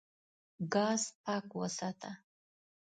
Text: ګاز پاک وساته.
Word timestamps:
ګاز 0.73 1.03
پاک 1.23 1.45
وساته. 1.59 2.11